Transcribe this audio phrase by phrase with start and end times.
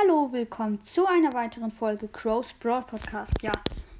[0.00, 3.32] Hallo, willkommen zu einer weiteren Folge Crow's Broad Podcast.
[3.42, 3.50] Ja,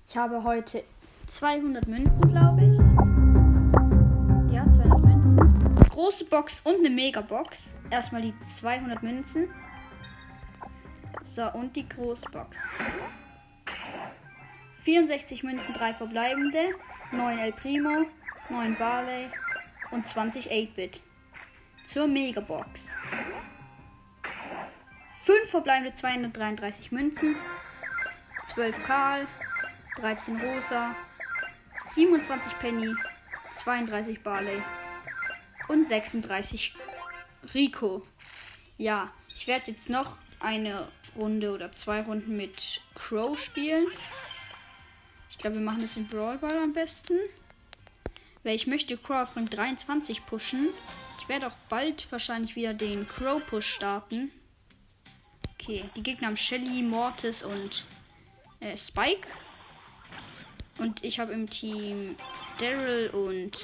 [0.07, 0.85] ich habe heute
[1.27, 2.77] 200 Münzen, glaube ich.
[4.53, 5.89] Ja, 200 Münzen.
[5.91, 7.75] Große Box und eine Megabox.
[7.91, 9.49] Erstmal die 200 Münzen.
[11.25, 12.57] So, und die große Box.
[14.85, 16.75] 64 Münzen, 3 verbleibende,
[17.11, 18.05] 9 El Primo,
[18.51, 19.27] 9 Barley
[19.91, 21.01] und 20 8-Bit.
[21.89, 22.83] Zur Megabox.
[25.49, 27.35] 5 verbleibende 233 Münzen,
[28.47, 29.27] 12 Karl,
[29.97, 30.95] 13 Rosa,
[31.95, 32.95] 27 Penny,
[33.57, 34.63] 32 Barley
[35.69, 36.75] und 36
[37.55, 38.07] Rico.
[38.77, 43.87] Ja, ich werde jetzt noch eine Runde oder zwei Runden mit Crow spielen.
[45.31, 47.19] Ich glaube, wir machen das in Brawl Ball am besten.
[48.45, 50.69] Weil ich möchte Crow auf Rang 23 pushen.
[51.21, 54.31] Ich werde auch bald wahrscheinlich wieder den Crow Push starten.
[55.61, 57.85] Okay, die Gegner haben Shelly, Mortis und
[58.61, 59.27] äh, Spike.
[60.79, 62.17] Und ich habe im Team
[62.59, 63.59] Daryl und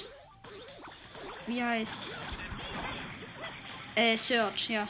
[1.47, 2.37] wie heißt's?
[3.95, 4.89] Äh, Search, ja.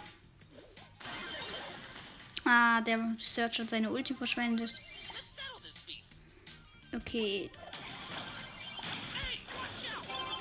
[2.44, 4.72] Ah, der Search hat seine Ulti verschwendet.
[6.94, 7.50] Okay.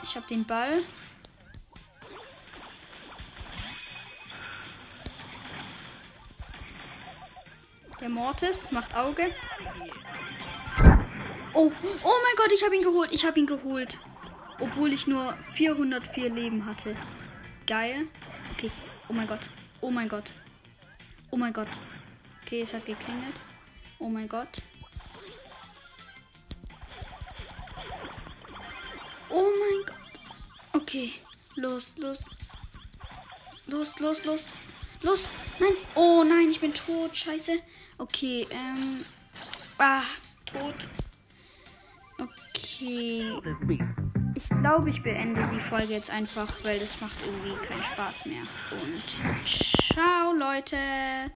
[0.03, 0.83] Ich habe den Ball.
[8.03, 9.33] Der Mortis macht Auge.
[11.53, 11.71] Oh,
[12.03, 13.09] oh mein Gott, ich habe ihn geholt.
[13.13, 13.97] Ich habe ihn geholt.
[14.59, 16.97] Obwohl ich nur 404 Leben hatte.
[17.65, 18.07] Geil.
[18.51, 18.69] Okay.
[19.07, 19.39] Oh mein Gott.
[19.79, 20.25] Oh mein Gott.
[21.31, 21.69] Oh mein Gott.
[22.45, 23.39] Okay, es hat geklingelt.
[23.99, 24.61] Oh mein Gott.
[29.29, 30.81] Oh mein Gott.
[30.81, 31.13] Okay.
[31.55, 32.25] Los, los.
[33.67, 34.43] Los, los, los.
[35.03, 35.29] Los.
[35.59, 35.73] Nein.
[35.95, 37.15] Oh nein, ich bin tot.
[37.15, 37.59] Scheiße.
[37.97, 39.05] Okay, ähm.
[39.77, 40.01] Ah,
[40.45, 40.75] tot.
[42.17, 43.31] Okay.
[44.35, 48.41] Ich glaube, ich beende die Folge jetzt einfach, weil das macht irgendwie keinen Spaß mehr.
[48.71, 49.47] Und
[49.93, 50.77] ciao, Leute.